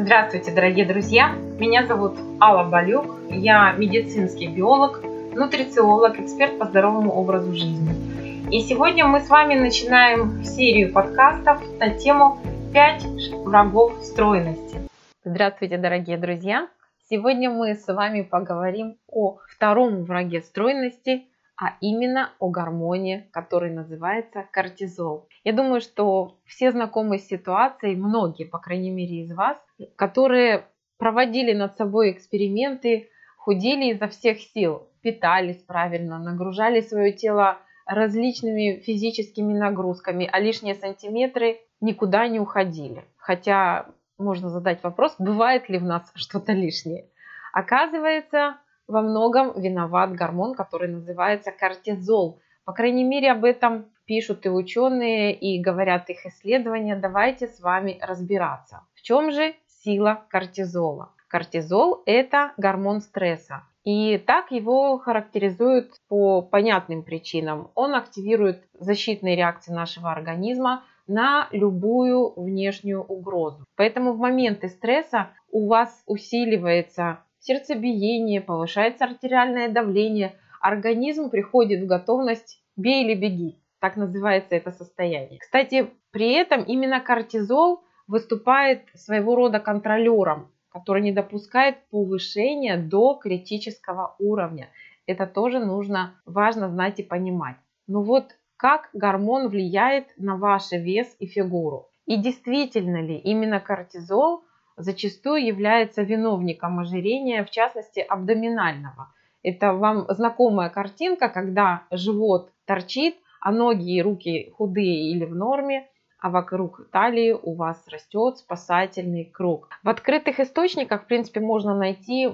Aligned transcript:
Здравствуйте, 0.00 0.52
дорогие 0.52 0.86
друзья! 0.86 1.32
Меня 1.58 1.84
зовут 1.84 2.16
Алла 2.40 2.62
Балюк, 2.62 3.18
я 3.30 3.72
медицинский 3.72 4.46
биолог, 4.46 5.02
нутрициолог, 5.34 6.20
эксперт 6.20 6.56
по 6.56 6.66
здоровому 6.66 7.10
образу 7.10 7.52
жизни. 7.52 8.46
И 8.48 8.60
сегодня 8.60 9.06
мы 9.06 9.18
с 9.18 9.28
вами 9.28 9.56
начинаем 9.56 10.44
серию 10.44 10.92
подкастов 10.92 11.60
на 11.80 11.90
тему 11.98 12.40
«5 12.72 13.42
врагов 13.42 13.94
стройности». 14.04 14.78
Здравствуйте, 15.24 15.78
дорогие 15.78 16.16
друзья! 16.16 16.68
Сегодня 17.10 17.50
мы 17.50 17.74
с 17.74 17.88
вами 17.88 18.22
поговорим 18.22 18.98
о 19.08 19.38
втором 19.48 20.04
враге 20.04 20.42
стройности, 20.42 21.26
а 21.60 21.76
именно 21.80 22.30
о 22.38 22.50
гормоне, 22.50 23.28
который 23.32 23.72
называется 23.72 24.46
кортизол. 24.52 25.28
Я 25.42 25.52
думаю, 25.52 25.80
что 25.80 26.38
все 26.46 26.70
знакомы 26.70 27.18
с 27.18 27.26
ситуацией, 27.26 27.96
многие, 27.96 28.44
по 28.44 28.58
крайней 28.58 28.90
мере, 28.90 29.22
из 29.22 29.32
вас, 29.32 29.58
которые 29.96 30.66
проводили 30.98 31.52
над 31.52 31.76
собой 31.76 32.12
эксперименты, 32.12 33.08
худели 33.38 33.92
изо 33.92 34.06
всех 34.06 34.38
сил, 34.40 34.88
питались 35.02 35.62
правильно, 35.62 36.18
нагружали 36.18 36.80
свое 36.80 37.12
тело 37.12 37.58
различными 37.86 38.80
физическими 38.80 39.52
нагрузками, 39.52 40.28
а 40.30 40.38
лишние 40.38 40.76
сантиметры 40.76 41.58
никуда 41.80 42.28
не 42.28 42.38
уходили. 42.38 43.04
Хотя 43.16 43.86
можно 44.16 44.48
задать 44.48 44.82
вопрос, 44.84 45.16
бывает 45.18 45.68
ли 45.68 45.78
в 45.78 45.84
нас 45.84 46.08
что-то 46.14 46.52
лишнее. 46.52 47.06
Оказывается, 47.52 48.58
во 48.88 49.02
многом 49.02 49.60
виноват 49.60 50.12
гормон, 50.14 50.54
который 50.54 50.88
называется 50.88 51.52
кортизол. 51.52 52.40
По 52.64 52.72
крайней 52.72 53.04
мере, 53.04 53.30
об 53.30 53.44
этом 53.44 53.86
пишут 54.06 54.46
и 54.46 54.48
ученые, 54.48 55.34
и 55.34 55.60
говорят 55.60 56.08
их 56.08 56.24
исследования. 56.26 56.96
Давайте 56.96 57.46
с 57.46 57.60
вами 57.60 57.98
разбираться. 58.00 58.80
В 58.94 59.02
чем 59.02 59.30
же 59.30 59.54
сила 59.84 60.24
кортизола? 60.28 61.12
Кортизол– 61.28 62.02
это 62.06 62.52
гормон 62.56 63.00
стресса. 63.00 63.62
И 63.84 64.18
так 64.18 64.50
его 64.50 64.98
характеризуют 64.98 65.92
по 66.08 66.42
понятным 66.42 67.02
причинам. 67.02 67.70
Он 67.74 67.94
активирует 67.94 68.62
защитные 68.78 69.36
реакции 69.36 69.72
нашего 69.72 70.10
организма 70.10 70.84
на 71.06 71.48
любую 71.52 72.32
внешнюю 72.36 73.02
угрозу. 73.02 73.64
Поэтому 73.76 74.12
в 74.12 74.18
моменты 74.18 74.68
стресса 74.68 75.30
у 75.50 75.68
вас 75.68 76.02
усиливается 76.06 77.20
сердцебиение, 77.48 78.42
повышается 78.42 79.06
артериальное 79.06 79.70
давление, 79.70 80.34
организм 80.60 81.30
приходит 81.30 81.82
в 81.82 81.86
готовность 81.86 82.62
«бей 82.76 83.04
или 83.04 83.14
беги». 83.14 83.58
Так 83.80 83.96
называется 83.96 84.54
это 84.54 84.70
состояние. 84.70 85.38
Кстати, 85.38 85.90
при 86.10 86.32
этом 86.32 86.62
именно 86.64 87.00
кортизол 87.00 87.80
выступает 88.06 88.82
своего 88.94 89.34
рода 89.34 89.60
контролером, 89.60 90.52
который 90.68 91.02
не 91.02 91.12
допускает 91.12 91.76
повышения 91.90 92.76
до 92.76 93.14
критического 93.14 94.14
уровня. 94.18 94.68
Это 95.06 95.26
тоже 95.26 95.58
нужно, 95.58 96.20
важно 96.26 96.68
знать 96.68 97.00
и 97.00 97.02
понимать. 97.02 97.56
Ну 97.86 98.02
вот 98.02 98.26
как 98.56 98.90
гормон 98.92 99.48
влияет 99.48 100.08
на 100.18 100.36
ваш 100.36 100.72
вес 100.72 101.16
и 101.18 101.26
фигуру? 101.26 101.88
И 102.04 102.16
действительно 102.16 103.00
ли 103.00 103.16
именно 103.16 103.60
кортизол 103.60 104.42
зачастую 104.78 105.44
является 105.44 106.02
виновником 106.02 106.78
ожирения, 106.78 107.44
в 107.44 107.50
частности 107.50 108.00
абдоминального. 108.00 109.12
Это 109.42 109.72
вам 109.72 110.06
знакомая 110.08 110.68
картинка, 110.70 111.28
когда 111.28 111.82
живот 111.90 112.50
торчит, 112.64 113.16
а 113.40 113.52
ноги 113.52 113.96
и 113.96 114.02
руки 114.02 114.50
худые 114.56 115.12
или 115.12 115.24
в 115.24 115.34
норме, 115.34 115.88
а 116.20 116.30
вокруг 116.30 116.88
талии 116.90 117.32
у 117.32 117.54
вас 117.54 117.86
растет 117.88 118.38
спасательный 118.38 119.24
круг. 119.24 119.68
В 119.82 119.88
открытых 119.88 120.40
источниках, 120.40 121.04
в 121.04 121.06
принципе, 121.06 121.40
можно 121.40 121.76
найти 121.76 122.28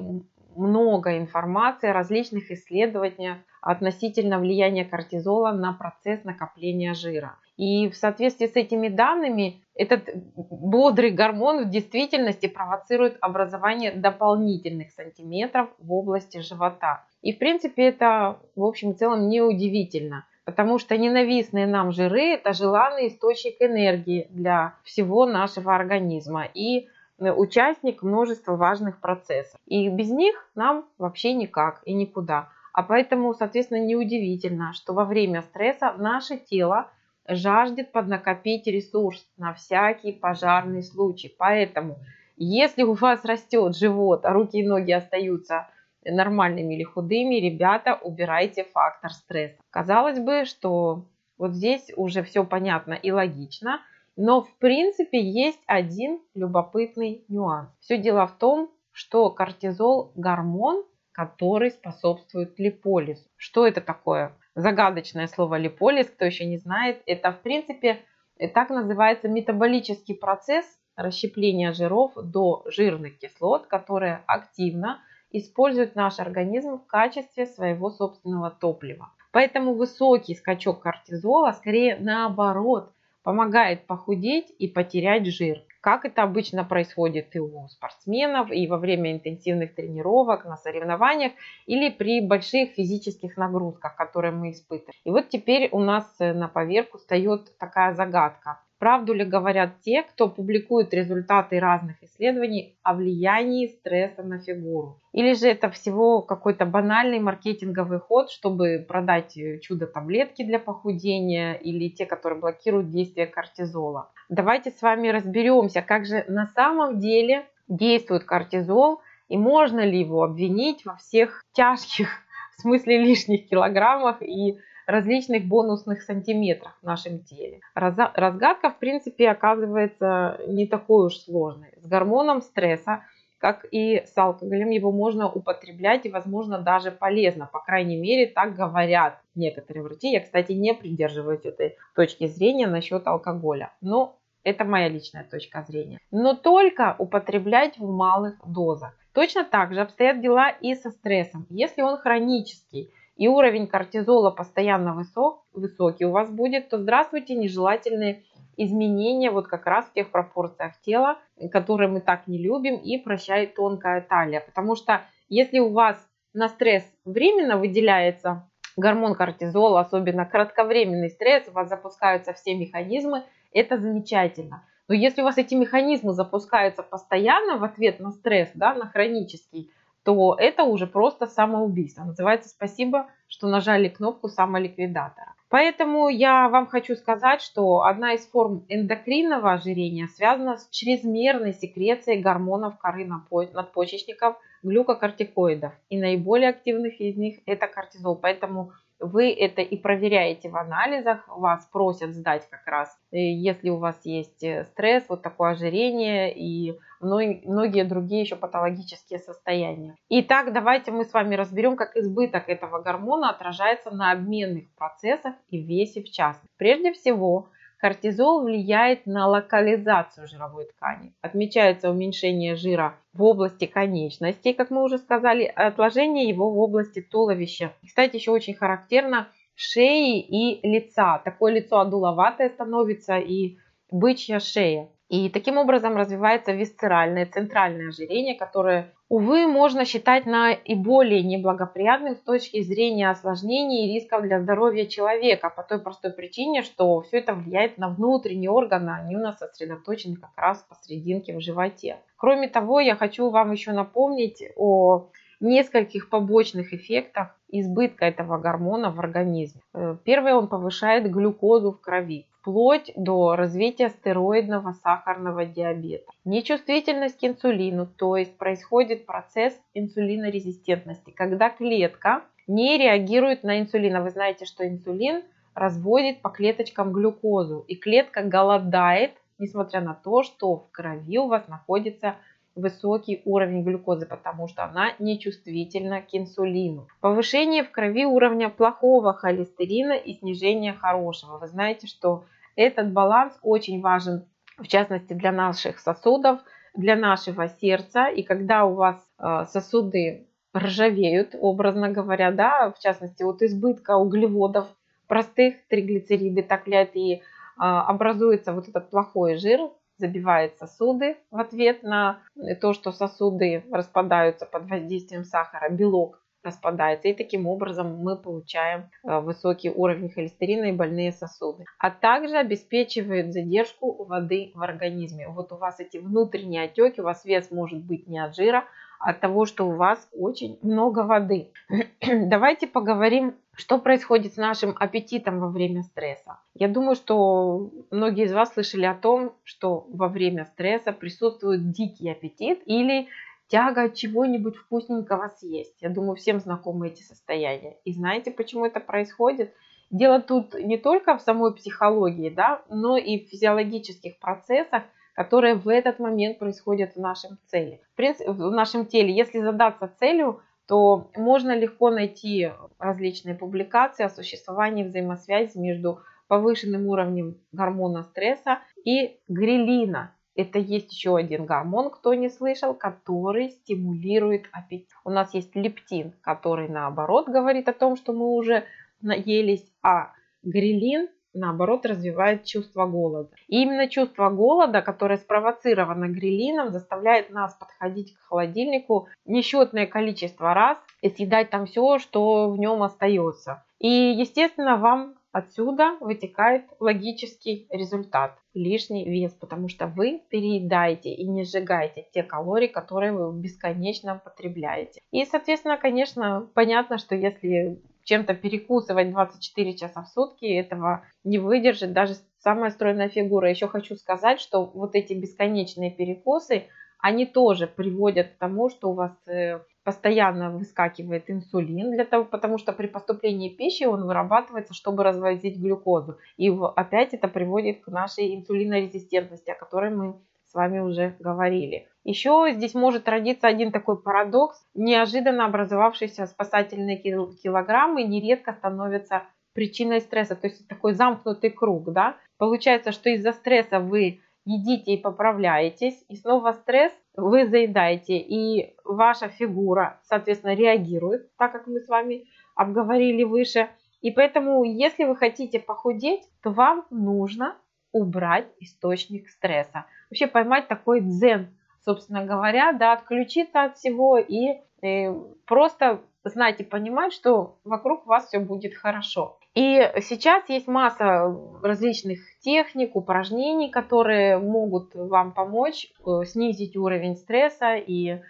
много 0.56 1.18
информации 1.18 1.90
о 1.90 1.92
различных 1.92 2.50
исследованиях 2.50 3.38
относительно 3.60 4.38
влияния 4.38 4.84
кортизола 4.84 5.52
на 5.52 5.72
процесс 5.72 6.24
накопления 6.24 6.94
жира. 6.94 7.36
И 7.56 7.88
в 7.88 7.96
соответствии 7.96 8.46
с 8.46 8.56
этими 8.56 8.88
данными 8.88 9.60
этот 9.74 10.08
бодрый 10.36 11.10
гормон 11.10 11.64
в 11.64 11.70
действительности 11.70 12.46
провоцирует 12.46 13.16
образование 13.20 13.92
дополнительных 13.92 14.90
сантиметров 14.92 15.68
в 15.78 15.92
области 15.92 16.38
живота. 16.38 17.04
И 17.22 17.32
в 17.32 17.38
принципе 17.38 17.88
это 17.88 18.38
в 18.54 18.64
общем 18.64 18.92
и 18.92 18.94
целом 18.94 19.28
не 19.28 19.40
удивительно, 19.40 20.26
потому 20.44 20.78
что 20.78 20.96
ненавистные 20.96 21.66
нам 21.66 21.92
жиры– 21.92 22.34
это 22.34 22.52
желанный 22.52 23.08
источник 23.08 23.56
энергии 23.60 24.28
для 24.30 24.74
всего 24.84 25.26
нашего 25.26 25.74
организма 25.74 26.44
и 26.44 26.88
э, 27.18 27.32
участник 27.32 28.02
множества 28.02 28.56
важных 28.56 29.00
процессов. 29.00 29.58
И 29.66 29.88
без 29.88 30.10
них 30.10 30.48
нам 30.54 30.86
вообще 30.98 31.32
никак 31.32 31.82
и 31.84 31.94
никуда. 31.94 32.48
А 32.72 32.82
поэтому, 32.82 33.34
соответственно, 33.34 33.84
неудивительно, 33.84 34.72
что 34.72 34.92
во 34.92 35.04
время 35.04 35.42
стресса 35.42 35.94
наше 35.96 36.36
тело 36.36 36.90
жаждет 37.28 37.92
поднакопить 37.92 38.66
ресурс 38.66 39.26
на 39.36 39.54
всякий 39.54 40.12
пожарный 40.12 40.82
случай. 40.82 41.34
Поэтому, 41.38 41.98
если 42.36 42.82
у 42.82 42.94
вас 42.94 43.24
растет 43.24 43.76
живот, 43.76 44.24
а 44.24 44.32
руки 44.32 44.58
и 44.58 44.66
ноги 44.66 44.92
остаются 44.92 45.68
нормальными 46.04 46.74
или 46.74 46.82
худыми, 46.82 47.36
ребята, 47.36 47.94
убирайте 47.94 48.64
фактор 48.64 49.12
стресса. 49.12 49.56
Казалось 49.70 50.18
бы, 50.18 50.44
что 50.44 51.06
вот 51.38 51.54
здесь 51.54 51.90
уже 51.96 52.22
все 52.22 52.44
понятно 52.44 52.94
и 52.94 53.10
логично, 53.10 53.80
но 54.16 54.42
в 54.42 54.56
принципе 54.58 55.20
есть 55.20 55.60
один 55.66 56.20
любопытный 56.34 57.24
нюанс. 57.28 57.70
Все 57.80 57.98
дело 57.98 58.26
в 58.26 58.32
том, 58.38 58.70
что 58.92 59.30
кортизол 59.30 60.12
гормон, 60.14 60.84
который 61.12 61.70
способствует 61.72 62.58
липолизу. 62.58 63.24
Что 63.36 63.66
это 63.66 63.80
такое? 63.80 64.32
Загадочное 64.54 65.26
слово 65.26 65.56
липолиз, 65.56 66.06
кто 66.06 66.24
еще 66.24 66.44
не 66.44 66.58
знает, 66.58 67.02
это 67.06 67.32
в 67.32 67.40
принципе 67.40 68.00
э, 68.38 68.48
так 68.48 68.70
называется 68.70 69.28
метаболический 69.28 70.14
процесс 70.14 70.64
расщепления 70.96 71.72
жиров 71.72 72.12
до 72.16 72.64
жирных 72.66 73.18
кислот, 73.18 73.66
которые 73.66 74.22
активно 74.26 75.00
использует 75.30 75.96
наш 75.96 76.20
организм 76.20 76.78
в 76.78 76.86
качестве 76.86 77.46
своего 77.46 77.90
собственного 77.90 78.50
топлива. 78.50 79.10
Поэтому 79.32 79.74
высокий 79.74 80.36
скачок 80.36 80.80
кортизола 80.80 81.52
скорее 81.52 81.96
наоборот 81.96 82.92
помогает 83.24 83.86
похудеть 83.86 84.52
и 84.58 84.68
потерять 84.68 85.26
жир 85.26 85.64
как 85.84 86.06
это 86.06 86.22
обычно 86.22 86.64
происходит 86.64 87.36
и 87.36 87.40
у 87.40 87.68
спортсменов, 87.68 88.50
и 88.50 88.66
во 88.66 88.78
время 88.78 89.12
интенсивных 89.12 89.74
тренировок, 89.74 90.46
на 90.46 90.56
соревнованиях, 90.56 91.32
или 91.66 91.90
при 91.90 92.22
больших 92.22 92.70
физических 92.70 93.36
нагрузках, 93.36 93.94
которые 93.94 94.32
мы 94.32 94.52
испытываем. 94.52 94.94
И 95.04 95.10
вот 95.10 95.28
теперь 95.28 95.68
у 95.72 95.80
нас 95.80 96.10
э, 96.20 96.32
на 96.32 96.48
поверку 96.48 96.96
встает 96.96 97.52
такая 97.58 97.92
загадка. 97.92 98.60
Правду 98.84 99.14
ли 99.14 99.24
говорят 99.24 99.80
те, 99.80 100.02
кто 100.02 100.28
публикует 100.28 100.92
результаты 100.92 101.58
разных 101.58 102.02
исследований 102.02 102.76
о 102.82 102.92
влиянии 102.92 103.68
стресса 103.68 104.22
на 104.22 104.40
фигуру? 104.40 105.00
Или 105.12 105.32
же 105.32 105.48
это 105.48 105.70
всего 105.70 106.20
какой-то 106.20 106.66
банальный 106.66 107.18
маркетинговый 107.18 107.98
ход, 107.98 108.30
чтобы 108.30 108.84
продать 108.86 109.38
э, 109.38 109.58
чудо-таблетки 109.60 110.44
для 110.44 110.58
похудения 110.58 111.54
или 111.54 111.88
те, 111.88 112.04
которые 112.04 112.38
блокируют 112.38 112.90
действие 112.90 113.26
кортизола? 113.26 114.10
Давайте 114.28 114.70
с 114.70 114.82
вами 114.82 115.08
разберемся, 115.08 115.80
как 115.80 116.04
же 116.04 116.26
на 116.28 116.48
самом 116.48 116.98
деле 117.00 117.46
действует 117.68 118.24
кортизол 118.24 119.00
и 119.30 119.38
можно 119.38 119.80
ли 119.80 119.98
его 119.98 120.24
обвинить 120.24 120.84
во 120.84 120.96
всех 120.96 121.42
тяжких, 121.52 122.10
в 122.58 122.60
смысле 122.60 122.98
лишних 122.98 123.48
килограммах 123.48 124.20
и 124.20 124.58
различных 124.86 125.46
бонусных 125.46 126.02
сантиметрах 126.02 126.78
в 126.82 126.86
нашем 126.86 127.20
теле. 127.20 127.60
Разгадка, 127.74 128.70
в 128.70 128.78
принципе, 128.78 129.30
оказывается 129.30 130.40
не 130.46 130.66
такой 130.66 131.06
уж 131.06 131.16
сложной. 131.16 131.72
С 131.76 131.86
гормоном 131.86 132.42
стресса, 132.42 133.04
как 133.38 133.66
и 133.70 134.02
с 134.06 134.16
алкоголем, 134.16 134.70
его 134.70 134.90
можно 134.90 135.30
употреблять 135.30 136.06
и, 136.06 136.10
возможно, 136.10 136.58
даже 136.58 136.90
полезно. 136.90 137.48
По 137.52 137.60
крайней 137.60 137.96
мере, 137.96 138.26
так 138.26 138.54
говорят 138.54 139.20
некоторые 139.34 139.82
врачи. 139.82 140.12
Я, 140.12 140.20
кстати, 140.20 140.52
не 140.52 140.72
придерживаюсь 140.72 141.44
этой 141.44 141.76
точки 141.94 142.26
зрения 142.26 142.66
насчет 142.66 143.06
алкоголя. 143.06 143.72
Но 143.82 144.16
это 144.44 144.64
моя 144.64 144.88
личная 144.88 145.24
точка 145.24 145.62
зрения. 145.66 145.98
Но 146.10 146.34
только 146.34 146.96
употреблять 146.98 147.78
в 147.78 147.90
малых 147.90 148.36
дозах. 148.46 148.96
Точно 149.12 149.44
так 149.44 149.74
же 149.74 149.80
обстоят 149.80 150.20
дела 150.20 150.50
и 150.50 150.74
со 150.74 150.90
стрессом. 150.90 151.46
Если 151.48 151.82
он 151.82 151.98
хронический, 151.98 152.90
и 153.16 153.28
уровень 153.28 153.66
кортизола 153.66 154.30
постоянно 154.30 154.94
высок, 154.94 155.44
высокий 155.52 156.04
у 156.04 156.10
вас 156.10 156.30
будет, 156.30 156.68
то 156.68 156.78
здравствуйте, 156.78 157.34
нежелательные 157.34 158.24
изменения 158.56 159.30
вот 159.30 159.46
как 159.46 159.66
раз 159.66 159.86
в 159.86 159.92
тех 159.92 160.10
пропорциях 160.10 160.80
тела, 160.80 161.18
которые 161.52 161.88
мы 161.88 162.00
так 162.00 162.26
не 162.26 162.38
любим, 162.38 162.76
и 162.76 162.98
прощает 162.98 163.54
тонкая 163.54 164.00
талия. 164.00 164.40
Потому 164.40 164.76
что 164.76 165.02
если 165.28 165.58
у 165.58 165.70
вас 165.70 165.96
на 166.32 166.48
стресс 166.48 166.84
временно 167.04 167.56
выделяется 167.56 168.48
гормон 168.76 169.14
кортизола, 169.14 169.80
особенно 169.80 170.24
кратковременный 170.24 171.10
стресс, 171.10 171.48
у 171.48 171.52
вас 171.52 171.68
запускаются 171.68 172.32
все 172.32 172.54
механизмы, 172.54 173.24
это 173.52 173.78
замечательно. 173.78 174.64
Но 174.88 174.94
если 174.94 175.22
у 175.22 175.24
вас 175.24 175.38
эти 175.38 175.54
механизмы 175.54 176.12
запускаются 176.12 176.82
постоянно 176.82 177.56
в 177.56 177.64
ответ 177.64 178.00
на 178.00 178.10
стресс, 178.10 178.50
да, 178.54 178.74
на 178.74 178.88
хронический, 178.88 179.70
то 180.04 180.36
это 180.38 180.64
уже 180.64 180.86
просто 180.86 181.26
самоубийство. 181.26 182.04
Называется 182.04 182.48
«Спасибо, 182.48 183.08
что 183.26 183.48
нажали 183.48 183.88
кнопку 183.88 184.28
самоликвидатора». 184.28 185.34
Поэтому 185.48 186.08
я 186.08 186.48
вам 186.48 186.66
хочу 186.66 186.96
сказать, 186.96 187.40
что 187.40 187.82
одна 187.82 188.14
из 188.14 188.26
форм 188.26 188.64
эндокринного 188.68 189.52
ожирения 189.52 190.08
связана 190.08 190.56
с 190.56 190.68
чрезмерной 190.70 191.52
секрецией 191.52 192.20
гормонов 192.20 192.76
коры 192.78 193.06
надпочечников, 193.06 194.36
глюкокортикоидов. 194.64 195.72
И 195.90 195.98
наиболее 195.98 196.48
активных 196.48 197.00
из 197.00 197.16
них 197.16 197.38
это 197.46 197.68
кортизол. 197.68 198.16
Поэтому 198.16 198.72
вы 199.00 199.32
это 199.32 199.60
и 199.60 199.76
проверяете 199.76 200.48
в 200.48 200.56
анализах, 200.56 201.28
вас 201.28 201.66
просят 201.72 202.14
сдать 202.14 202.48
как 202.48 202.66
раз, 202.66 202.96
э, 203.12 203.18
если 203.18 203.68
у 203.68 203.76
вас 203.76 204.00
есть 204.04 204.42
э, 204.42 204.64
стресс, 204.64 205.04
вот 205.08 205.22
такое 205.22 205.52
ожирение 205.52 206.32
и 206.34 206.78
многие 207.00 207.84
другие 207.84 208.22
еще 208.22 208.36
патологические 208.36 209.18
состояния. 209.18 209.94
Итак, 210.08 210.52
давайте 210.52 210.90
мы 210.90 211.04
с 211.04 211.12
вами 211.12 211.34
разберем, 211.34 211.76
как 211.76 211.96
избыток 211.96 212.48
этого 212.48 212.80
гормона 212.80 213.30
отражается 213.30 213.90
на 213.90 214.12
обменных 214.12 214.64
процессах 214.76 215.34
и 215.50 215.58
весе 215.58 216.02
в 216.02 216.10
частности. 216.10 216.48
Прежде 216.56 216.92
всего, 216.92 217.48
Кортизол 217.84 218.44
влияет 218.44 219.04
на 219.04 219.26
локализацию 219.26 220.26
жировой 220.26 220.64
ткани. 220.64 221.12
Отмечается 221.20 221.90
уменьшение 221.90 222.56
жира 222.56 222.98
в 223.12 223.22
области 223.22 223.66
конечностей, 223.66 224.54
как 224.54 224.70
мы 224.70 224.82
уже 224.82 224.96
сказали, 224.96 225.44
отложение 225.44 226.26
его 226.26 226.50
в 226.50 226.58
области 226.60 227.02
туловища. 227.02 227.74
Кстати, 227.86 228.16
еще 228.16 228.30
очень 228.30 228.54
характерно 228.54 229.28
шеи 229.54 230.18
и 230.18 230.66
лица. 230.66 231.20
Такое 231.26 231.52
лицо 231.52 231.78
одуловатое 231.78 232.48
становится 232.48 233.18
и 233.18 233.58
бычья 233.90 234.40
шея. 234.40 234.88
И 235.10 235.28
таким 235.28 235.58
образом 235.58 235.94
развивается 235.94 236.52
висцеральное 236.52 237.26
центральное 237.26 237.88
ожирение, 237.88 238.34
которое, 238.34 238.94
увы, 239.14 239.46
можно 239.46 239.84
считать 239.84 240.26
на 240.26 240.50
и 240.50 240.74
более 240.74 241.22
неблагоприятным 241.22 242.16
с 242.16 242.20
точки 242.20 242.60
зрения 242.62 243.10
осложнений 243.10 243.86
и 243.86 243.94
рисков 243.94 244.22
для 244.22 244.40
здоровья 244.40 244.86
человека, 244.86 245.50
по 245.50 245.62
той 245.62 245.78
простой 245.78 246.10
причине, 246.10 246.62
что 246.62 247.00
все 247.02 247.18
это 247.18 247.32
влияет 247.32 247.78
на 247.78 247.90
внутренние 247.90 248.50
органы, 248.50 248.90
они 248.90 249.14
у 249.14 249.20
нас 249.20 249.38
сосредоточены 249.38 250.16
как 250.16 250.32
раз 250.36 250.66
посерединке 250.68 251.32
в 251.36 251.40
животе. 251.40 251.98
Кроме 252.16 252.48
того, 252.48 252.80
я 252.80 252.96
хочу 252.96 253.30
вам 253.30 253.52
еще 253.52 253.70
напомнить 253.70 254.42
о 254.56 255.06
нескольких 255.38 256.08
побочных 256.08 256.72
эффектах 256.72 257.38
избытка 257.48 258.06
этого 258.06 258.38
гормона 258.38 258.90
в 258.90 258.98
организме. 258.98 259.60
Э, 259.74 259.96
первое, 260.02 260.34
он 260.34 260.48
повышает 260.48 261.08
глюкозу 261.08 261.70
в 261.70 261.80
крови 261.80 262.26
вплоть 262.44 262.92
до 262.94 263.36
развития 263.36 263.88
стероидного 263.88 264.72
сахарного 264.82 265.46
диабета. 265.46 266.04
Нечувствительность 266.26 267.18
к 267.18 267.24
инсулину, 267.24 267.86
то 267.86 268.18
есть 268.18 268.36
происходит 268.36 269.06
процесс 269.06 269.58
инсулинорезистентности, 269.72 271.10
когда 271.10 271.48
клетка 271.48 272.22
не 272.46 272.76
реагирует 272.76 273.44
на 273.44 273.60
инсулин. 273.60 273.96
А 273.96 274.02
вы 274.02 274.10
знаете, 274.10 274.44
что 274.44 274.68
инсулин 274.68 275.22
разводит 275.54 276.20
по 276.20 276.28
клеточкам 276.28 276.92
глюкозу, 276.92 277.64
и 277.66 277.76
клетка 277.76 278.22
голодает, 278.22 279.12
несмотря 279.38 279.80
на 279.80 279.94
то, 279.94 280.22
что 280.22 280.56
в 280.56 280.70
крови 280.70 281.16
у 281.18 281.28
вас 281.28 281.48
находится 281.48 282.16
высокий 282.54 283.22
уровень 283.24 283.62
глюкозы, 283.62 284.06
потому 284.06 284.48
что 284.48 284.64
она 284.64 284.92
нечувствительна 284.98 286.02
к 286.02 286.08
инсулину. 286.12 286.86
Повышение 287.00 287.64
в 287.64 287.70
крови 287.70 288.04
уровня 288.04 288.48
плохого 288.48 289.12
холестерина 289.12 289.92
и 289.92 290.14
снижение 290.14 290.72
хорошего. 290.72 291.38
Вы 291.38 291.48
знаете, 291.48 291.86
что 291.86 292.24
этот 292.56 292.92
баланс 292.92 293.38
очень 293.42 293.80
важен, 293.80 294.24
в 294.58 294.66
частности, 294.68 295.12
для 295.12 295.32
наших 295.32 295.80
сосудов, 295.80 296.40
для 296.74 296.96
нашего 296.96 297.48
сердца. 297.48 298.06
И 298.06 298.22
когда 298.22 298.64
у 298.64 298.74
вас 298.74 298.96
э, 299.18 299.46
сосуды 299.48 300.28
ржавеют, 300.56 301.34
образно 301.40 301.90
говоря, 301.90 302.30
да, 302.30 302.70
в 302.70 302.78
частности, 302.78 303.22
от 303.22 303.42
избытка 303.42 303.96
углеводов, 303.96 304.68
простых 305.08 305.56
триглицериды 305.68 306.42
так 306.42 306.66
влияет 306.66 306.96
и 306.96 307.22
а, 307.56 307.82
образуется 307.86 308.52
вот 308.52 308.68
этот 308.68 308.90
плохой 308.90 309.36
жир, 309.36 309.60
забивает 309.98 310.58
сосуды 310.58 311.16
в 311.30 311.38
ответ 311.38 311.82
на 311.82 312.20
то, 312.60 312.72
что 312.72 312.92
сосуды 312.92 313.64
распадаются 313.70 314.46
под 314.46 314.68
воздействием 314.68 315.24
сахара, 315.24 315.70
белок 315.70 316.20
распадается. 316.44 317.08
И 317.08 317.14
таким 317.14 317.46
образом 317.46 317.96
мы 317.96 318.16
получаем 318.16 318.90
э, 319.02 319.20
высокий 319.20 319.70
уровень 319.70 320.10
холестерина 320.10 320.66
и 320.66 320.72
больные 320.72 321.12
сосуды. 321.12 321.64
А 321.78 321.90
также 321.90 322.36
обеспечивает 322.36 323.32
задержку 323.32 324.04
воды 324.04 324.52
в 324.54 324.62
организме. 324.62 325.28
Вот 325.28 325.52
у 325.52 325.56
вас 325.56 325.80
эти 325.80 325.96
внутренние 325.96 326.64
отеки, 326.64 327.00
у 327.00 327.04
вас 327.04 327.24
вес 327.24 327.50
может 327.50 327.82
быть 327.82 328.06
не 328.06 328.18
от 328.18 328.36
жира, 328.36 328.64
а 329.00 329.10
от 329.10 329.20
того, 329.20 329.46
что 329.46 329.66
у 329.66 329.76
вас 329.76 330.08
очень 330.12 330.58
много 330.62 331.00
воды. 331.00 331.50
Давайте 332.00 332.66
поговорим 332.66 333.34
что 333.56 333.78
происходит 333.78 334.34
с 334.34 334.36
нашим 334.36 334.74
аппетитом 334.78 335.40
во 335.40 335.48
время 335.48 335.82
стресса? 335.82 336.38
Я 336.54 336.68
думаю, 336.68 336.96
что 336.96 337.70
многие 337.90 338.24
из 338.24 338.32
вас 338.32 338.52
слышали 338.52 338.84
о 338.84 338.94
том, 338.94 339.34
что 339.44 339.86
во 339.90 340.08
время 340.08 340.44
стресса 340.44 340.92
присутствует 340.92 341.70
дикий 341.70 342.10
аппетит 342.10 342.62
или 342.66 343.08
тяга 343.48 343.90
чего-нибудь 343.90 344.56
вкусненького 344.56 345.28
съесть. 345.28 345.76
Я 345.80 345.90
думаю, 345.90 346.16
всем 346.16 346.40
знакомы 346.40 346.88
эти 346.88 347.02
состояния. 347.02 347.76
И 347.84 347.92
знаете, 347.92 348.30
почему 348.30 348.66
это 348.66 348.80
происходит? 348.80 349.54
Дело 349.90 350.20
тут 350.20 350.54
не 350.54 350.76
только 350.76 351.16
в 351.16 351.20
самой 351.20 351.54
психологии, 351.54 352.30
да, 352.30 352.62
но 352.68 352.96
и 352.96 353.18
в 353.18 353.28
физиологических 353.28 354.18
процессах, 354.18 354.82
которые 355.14 355.54
в 355.54 355.68
этот 355.68 356.00
момент 356.00 356.38
происходят 356.38 356.96
в 356.96 357.00
нашем, 357.00 357.38
цели. 357.46 357.80
В, 357.92 357.96
принципе, 357.96 358.32
в 358.32 358.50
нашем 358.50 358.86
теле. 358.86 359.14
Если 359.14 359.40
задаться 359.40 359.92
целью 360.00 360.40
то 360.66 361.10
можно 361.16 361.56
легко 361.56 361.90
найти 361.90 362.50
различные 362.78 363.34
публикации 363.34 364.04
о 364.04 364.10
существовании 364.10 364.84
взаимосвязи 364.84 365.58
между 365.58 366.00
повышенным 366.26 366.86
уровнем 366.86 367.36
гормона 367.52 368.02
стресса 368.04 368.60
и 368.84 369.18
грелина. 369.28 370.14
Это 370.34 370.58
есть 370.58 370.92
еще 370.92 371.16
один 371.16 371.46
гормон, 371.46 371.90
кто 371.90 372.14
не 372.14 372.28
слышал, 372.28 372.74
который 372.74 373.50
стимулирует 373.50 374.46
аппетит. 374.52 374.88
У 375.04 375.10
нас 375.10 375.32
есть 375.34 375.54
лептин, 375.54 376.12
который 376.22 376.68
наоборот 376.68 377.28
говорит 377.28 377.68
о 377.68 377.72
том, 377.72 377.96
что 377.96 378.12
мы 378.12 378.30
уже 378.30 378.64
наелись, 379.00 379.64
а 379.82 380.12
грелин 380.42 381.08
наоборот, 381.34 381.84
развивает 381.86 382.44
чувство 382.44 382.86
голода. 382.86 383.30
И 383.48 383.62
именно 383.62 383.88
чувство 383.88 384.30
голода, 384.30 384.82
которое 384.82 385.18
спровоцировано 385.18 386.08
грилином, 386.08 386.70
заставляет 386.70 387.30
нас 387.30 387.54
подходить 387.54 388.14
к 388.14 388.20
холодильнику 388.28 389.08
несчетное 389.26 389.86
количество 389.86 390.54
раз 390.54 390.78
и 391.00 391.10
съедать 391.10 391.50
там 391.50 391.66
все, 391.66 391.98
что 391.98 392.50
в 392.50 392.58
нем 392.58 392.82
остается. 392.82 393.64
И, 393.78 393.88
естественно, 393.88 394.76
вам 394.76 395.14
отсюда 395.32 395.96
вытекает 396.00 396.64
логический 396.78 397.66
результат– 397.70 398.38
лишний 398.54 399.04
вес, 399.04 399.32
потому 399.32 399.68
что 399.68 399.86
вы 399.86 400.22
переедаете 400.30 401.12
и 401.12 401.26
не 401.26 401.44
сжигаете 401.44 402.06
те 402.12 402.22
калории, 402.22 402.68
которые 402.68 403.12
вы 403.12 403.38
бесконечно 403.38 404.20
потребляете. 404.24 405.00
И, 405.10 405.24
соответственно, 405.24 405.76
конечно, 405.76 406.48
понятно, 406.54 406.98
что 406.98 407.14
если 407.14 407.80
чем-то 408.04 408.34
перекусывать 408.34 409.10
24 409.10 409.74
часа 409.74 410.02
в 410.02 410.08
сутки, 410.08 410.44
этого 410.44 411.04
не 411.24 411.38
выдержит 411.38 411.92
даже 411.92 412.14
самая 412.38 412.70
стройная 412.70 413.08
фигура. 413.08 413.50
Еще 413.50 413.66
хочу 413.66 413.96
сказать, 413.96 414.40
что 414.40 414.64
вот 414.64 414.94
эти 414.94 415.14
бесконечные 415.14 415.90
перекусы, 415.90 416.64
они 416.98 417.26
тоже 417.26 417.66
приводят 417.66 418.28
к 418.28 418.38
тому, 418.38 418.70
что 418.70 418.90
у 418.90 418.94
вас 418.94 419.12
э, 419.26 419.60
постоянно 419.84 420.50
выскакивает 420.50 421.30
инсулин, 421.30 421.92
для 421.92 422.04
того, 422.04 422.24
потому 422.24 422.56
что 422.58 422.72
при 422.72 422.86
поступлении 422.86 423.50
пищи 423.50 423.84
он 423.84 424.06
вырабатывается, 424.06 424.72
чтобы 424.72 425.04
разводить 425.04 425.58
глюкозу. 425.58 426.18
И 426.38 426.50
опять 426.76 427.12
это 427.12 427.28
приводит 427.28 427.82
к 427.82 427.88
нашей 427.88 428.34
инсулинорезистентности, 428.34 429.50
о 429.50 429.54
которой 429.54 429.90
мы 429.90 430.14
с 430.54 430.56
вами 430.56 430.78
уже 430.78 431.16
говорили. 431.18 431.88
Еще 432.04 432.52
здесь 432.52 432.74
может 432.74 433.08
родиться 433.08 433.48
один 433.48 433.72
такой 433.72 434.00
парадокс. 434.00 434.64
Неожиданно 434.74 435.46
образовавшиеся 435.46 436.26
спасательные 436.26 436.96
килограммы 436.96 438.04
нередко 438.04 438.52
становятся 438.52 439.24
причиной 439.52 440.00
стресса. 440.00 440.36
То 440.36 440.46
есть 440.46 440.68
такой 440.68 440.92
замкнутый 440.92 441.50
круг. 441.50 441.92
Да? 441.92 442.16
Получается, 442.38 442.92
что 442.92 443.10
из-за 443.10 443.32
стресса 443.32 443.80
вы 443.80 444.20
едите 444.44 444.94
и 444.94 445.02
поправляетесь, 445.02 446.04
и 446.08 446.14
снова 446.14 446.52
стресс, 446.52 446.92
вы 447.16 447.46
заедаете, 447.48 448.18
и 448.18 448.76
ваша 448.84 449.28
фигура, 449.28 449.98
соответственно, 450.04 450.54
реагирует, 450.54 451.34
так 451.36 451.50
как 451.50 451.66
мы 451.66 451.80
с 451.80 451.88
вами 451.88 452.26
обговорили 452.54 453.24
выше. 453.24 453.70
И 454.02 454.12
поэтому, 454.12 454.62
если 454.62 455.04
вы 455.04 455.16
хотите 455.16 455.58
похудеть, 455.58 456.22
то 456.42 456.50
вам 456.50 456.86
нужно 456.90 457.56
убрать 457.90 458.46
источник 458.60 459.28
стресса. 459.30 459.86
Вообще 460.10 460.26
поймать 460.26 460.68
такой 460.68 461.00
дзен, 461.00 461.48
собственно 461.84 462.24
говоря, 462.24 462.72
да, 462.72 462.92
отключиться 462.92 463.64
от 463.64 463.76
всего 463.76 464.18
и, 464.18 464.58
и 464.82 464.86
э, 464.86 465.14
просто 465.46 466.00
знать 466.24 466.60
и 466.60 466.64
понимать, 466.64 467.12
что 467.12 467.56
вокруг 467.64 468.06
вас 468.06 468.26
все 468.26 468.38
будет 468.38 468.74
хорошо. 468.74 469.38
И 469.54 469.88
сейчас 470.00 470.48
есть 470.48 470.66
масса 470.66 471.32
различных 471.62 472.18
техник, 472.40 472.96
упражнений, 472.96 473.70
которые 473.70 474.38
могут 474.38 474.94
вам 474.94 475.32
помочь 475.32 475.92
э, 476.04 476.24
снизить 476.24 476.76
уровень 476.76 477.16
стресса 477.16 477.76
и 477.76 478.20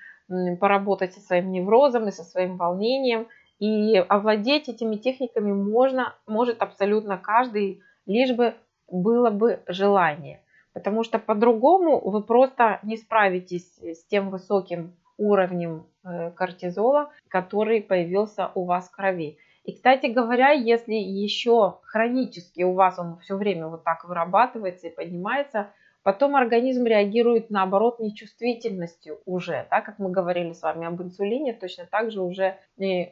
поработать 0.59 1.13
со 1.13 1.21
своим 1.21 1.53
неврозом 1.53 2.09
и 2.09 2.13
со 2.13 2.25
своим 2.25 2.57
волнением. 2.57 3.27
И 3.59 3.97
овладеть 3.97 4.69
этими 4.69 4.97
техниками 4.97 5.53
можно, 5.53 6.15
может 6.27 6.61
абсолютно 6.61 7.17
каждый, 7.17 7.83
лишь 8.07 8.35
бы 8.35 8.55
было 8.91 9.31
бы 9.31 9.61
желание. 9.67 10.41
Потому 10.75 11.05
что 11.05 11.19
по-другому 11.19 12.01
вы 12.01 12.23
просто 12.23 12.81
не 12.83 12.97
справитесь 12.97 13.79
с 13.81 14.05
тем 14.05 14.29
высоким 14.31 14.95
уровнем 15.17 15.87
э, 16.05 16.33
кортизола, 16.33 17.11
который 17.29 17.81
появился 17.81 18.51
у 18.55 18.65
вас 18.65 18.89
в 18.89 18.91
крови. 18.91 19.39
И, 19.65 19.73
кстати 19.73 20.07
говоря, 20.07 20.51
если 20.51 20.95
еще 20.95 21.79
хронически 21.85 22.63
у 22.63 22.75
вас 22.75 22.99
он 22.99 23.19
все 23.21 23.37
время 23.37 23.69
вот 23.69 23.85
так 23.85 24.05
вырабатывается 24.05 24.89
и 24.89 24.95
поднимается, 24.95 25.71
потом 26.03 26.37
организм 26.37 26.85
реагирует 26.85 27.49
наоборот 27.51 27.99
нечувствительностью 27.99 29.21
уже, 29.25 29.67
да, 29.71 29.81
как 29.81 29.99
мы 29.99 30.11
говорили 30.11 30.53
с 30.53 30.63
вами 30.63 30.87
об 30.87 31.01
инсулине, 31.01 31.55
точно 31.55 31.87
так 31.87 32.11
же 32.11 32.21
уже 32.21 32.59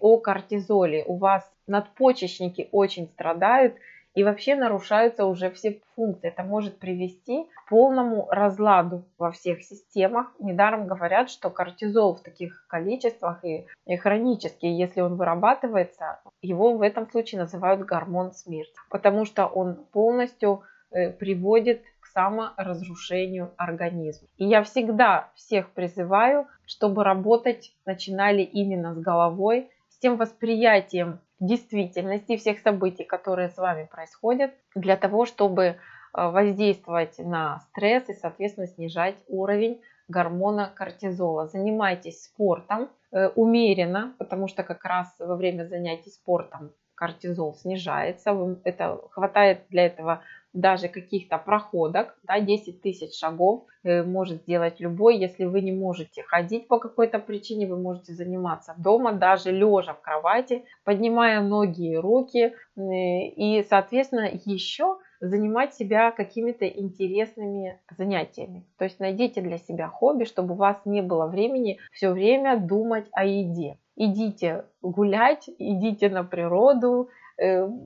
о 0.01 0.19
кортизоле. 0.19 1.05
У 1.07 1.17
вас 1.17 1.51
надпочечники 1.67 2.69
очень 2.71 3.07
страдают, 3.09 3.77
и 4.15 4.25
вообще 4.25 4.55
нарушаются 4.55 5.25
уже 5.25 5.51
все 5.51 5.81
функции. 5.95 6.29
Это 6.29 6.43
может 6.43 6.79
привести 6.79 7.45
к 7.45 7.69
полному 7.71 8.29
разладу 8.31 9.05
во 9.19 9.31
всех 9.31 9.63
системах. 9.63 10.33
Недаром 10.39 10.87
говорят, 10.87 11.31
что 11.31 11.51
кортизол 11.51 12.15
в 12.15 12.21
таких 12.23 12.67
количествах 12.69 13.45
и, 13.45 13.67
и 13.87 13.97
хронически, 13.97 14.67
если 14.67 15.01
он 15.01 15.17
вырабатывается, 15.17 16.21
его 16.43 16.77
в 16.77 16.83
этом 16.83 17.11
случае 17.11 17.41
называют 17.41 17.81
гормон 17.81 18.33
смерти, 18.33 18.75
потому 18.91 19.25
что 19.25 19.47
он 19.47 19.77
полностью 19.93 20.63
э, 20.91 21.11
приводит 21.11 21.83
к 22.01 22.07
саморазрушению 22.07 23.53
организма. 23.57 24.29
И 24.37 24.45
я 24.45 24.63
всегда 24.63 25.31
всех 25.35 25.71
призываю, 25.71 26.47
чтобы 26.67 27.05
работать 27.05 27.73
начинали 27.87 28.43
именно 28.43 28.95
с 28.95 28.99
головой, 28.99 29.71
с 29.89 29.99
тем 29.99 30.17
восприятием 30.17 31.21
действительности 31.43 32.37
всех 32.37 32.61
событий, 32.61 33.05
которые 33.05 33.49
с 33.49 33.57
вами 33.57 33.89
происходят, 33.91 34.53
для 34.75 34.97
того, 34.97 35.27
чтобы 35.27 35.65
э, 35.65 35.75
воздействовать 36.15 37.19
на 37.19 37.61
стресс 37.61 38.09
и, 38.09 38.15
соответственно, 38.15 38.67
снижать 38.67 39.17
уровень 39.29 39.81
гормона 40.09 40.71
кортизола. 40.75 41.49
Занимайтесь 41.49 42.25
спортом 42.25 42.89
э, 43.11 43.29
умеренно, 43.35 44.15
потому 44.19 44.47
что 44.49 44.63
как 44.63 44.85
раз 44.85 45.15
во 45.19 45.37
время 45.37 45.65
занятий 45.65 46.11
спортом 46.11 46.73
кортизол 46.95 47.55
снижается. 47.55 48.37
Это 48.65 49.01
хватает 49.11 49.65
для 49.69 49.87
этого 49.87 50.23
даже 50.53 50.89
каких-то 50.89 51.39
проходок, 51.39 52.17
да, 52.25 52.41
10 52.41 52.83
тысяч 52.83 53.19
шагов 53.19 53.65
э, 53.83 54.03
может 54.03 54.43
сделать 54.43 54.81
любой. 54.81 55.17
Если 55.17 55.45
вы 55.45 55.61
не 55.61 55.73
можете 55.73 56.23
ходить 56.23 56.69
по 56.69 56.79
какой-то 56.79 57.19
причине, 57.19 57.67
вы 57.67 57.79
можете 57.79 58.13
заниматься 58.13 58.75
дома, 58.79 59.13
даже 59.13 59.51
лежа 59.51 59.95
в 59.95 60.01
кровати, 60.01 60.65
поднимая 60.85 61.41
ноги 61.41 61.93
и 61.93 61.97
руки. 61.97 62.55
И, 62.77 63.65
соответственно, 63.69 64.29
еще 64.45 64.99
занимать 65.23 65.73
себя 65.75 66.11
какими-то 66.11 66.67
интересными 66.67 67.81
занятиями. 67.97 68.67
То 68.77 68.85
есть 68.85 68.99
найдите 68.99 69.41
для 69.41 69.57
себя 69.57 69.89
хобби, 69.89 70.25
чтобы 70.25 70.55
у 70.55 70.57
вас 70.57 70.81
не 70.85 71.01
было 71.01 71.27
времени 71.27 71.79
все 71.93 72.11
время 72.11 72.59
думать 72.59 73.07
о 73.13 73.25
еде. 73.25 73.79
Идите 73.95 74.65
гулять, 74.81 75.49
идите 75.59 76.09
на 76.09 76.25
природу, 76.25 77.09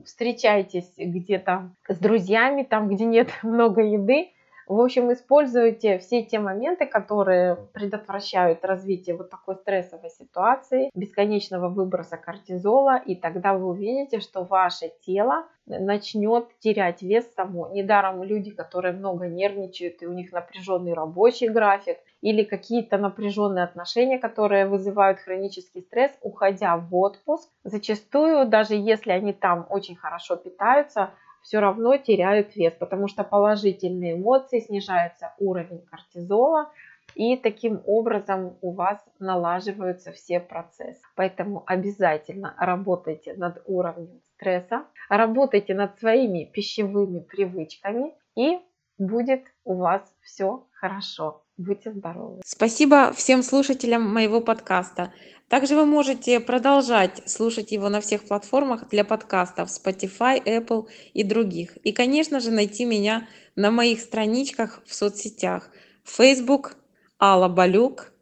встречайтесь 0.05 0.91
где-то 0.97 1.71
с 1.87 1.97
друзьями, 1.97 2.63
там, 2.63 2.89
где 2.89 3.05
нет 3.05 3.29
много 3.43 3.81
еды. 3.81 4.31
В 4.67 4.81
общем, 4.81 5.13
используйте 5.13 5.97
все 5.97 6.23
те 6.23 6.39
моменты, 6.39 6.85
которые 6.85 7.55
предотвращают 7.73 8.65
развитие 8.65 9.15
вот 9.15 9.29
такой 9.29 9.55
стрессовой 9.55 10.09
ситуации, 10.09 10.89
бесконечного 10.93 11.69
выброса 11.69 12.17
кортизола, 12.17 12.97
и 12.97 13.15
тогда 13.15 13.53
вы 13.53 13.67
увидите, 13.67 14.19
что 14.19 14.43
ваше 14.43 14.91
тело 15.05 15.45
начнет 15.65 16.49
терять 16.59 17.01
вес 17.01 17.25
само. 17.33 17.69
Недаром 17.69 18.23
люди, 18.23 18.51
которые 18.51 18.93
много 18.93 19.27
нервничают, 19.27 20.01
и 20.01 20.05
у 20.05 20.11
них 20.11 20.33
напряженный 20.33 20.93
рабочий 20.93 21.47
график, 21.47 21.97
или 22.19 22.43
какие-то 22.43 22.97
напряженные 22.97 23.63
отношения, 23.63 24.19
которые 24.19 24.67
вызывают 24.67 25.19
хронический 25.19 25.81
стресс, 25.81 26.11
уходя 26.21 26.75
в 26.75 26.93
отпуск, 26.93 27.49
зачастую, 27.63 28.45
даже 28.47 28.75
если 28.75 29.11
они 29.11 29.31
там 29.31 29.65
очень 29.69 29.95
хорошо 29.95 30.35
питаются, 30.35 31.11
все 31.47 31.59
равно 31.59 31.95
теряют 31.95 32.57
вес, 32.57 32.73
потому 32.73 33.07
что 33.07 33.23
положительные 33.23 34.15
эмоции, 34.15 34.59
снижается 34.59 35.33
уровень 35.39 35.81
кортизола, 35.89 36.69
и 37.15 37.37
таким 37.37 37.81
образом 37.85 38.57
у 38.61 38.73
вас 38.73 38.99
налаживаются 39.19 40.11
все 40.11 40.41
процессы. 40.41 41.01
Поэтому 41.15 41.63
обязательно 41.65 42.53
работайте 42.59 43.33
над 43.33 43.63
уровнем 43.65 44.19
стресса, 44.33 44.83
работайте 45.07 45.73
над 45.73 45.97
своими 45.99 46.43
пищевыми 46.43 47.19
привычками 47.19 48.13
и 48.35 48.59
будет 48.97 49.45
у 49.63 49.75
вас 49.75 50.01
все 50.21 50.66
хорошо. 50.79 51.43
Будьте 51.57 51.91
здоровы. 51.91 52.41
Спасибо 52.45 53.11
всем 53.13 53.41
слушателям 53.41 54.03
моего 54.03 54.41
подкаста. 54.41 55.11
Также 55.49 55.75
вы 55.75 55.85
можете 55.85 56.39
продолжать 56.39 57.21
слушать 57.25 57.71
его 57.71 57.89
на 57.89 57.99
всех 57.99 58.27
платформах 58.27 58.89
для 58.89 59.03
подкастов 59.03 59.69
Spotify, 59.69 60.43
Apple 60.43 60.87
и 61.13 61.23
других. 61.23 61.77
И, 61.77 61.91
конечно 61.93 62.39
же, 62.39 62.51
найти 62.51 62.85
меня 62.85 63.27
на 63.55 63.71
моих 63.71 64.01
страничках 64.01 64.83
в 64.85 64.93
соцсетях. 64.93 65.69
Facebook 66.03 66.77
Алла 67.19 67.47
Балюк, 67.47 68.13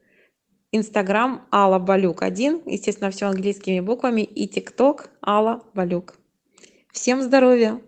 Instagram 0.72 1.42
Алла 1.52 1.80
Балюк 1.80 2.22
1, 2.22 2.64
естественно, 2.66 3.12
все 3.12 3.28
английскими 3.28 3.80
буквами, 3.82 4.22
и 4.22 4.48
TikTok 4.48 5.10
Алла 5.22 5.64
Балюк. 5.74 6.16
Всем 6.92 7.22
здоровья! 7.22 7.82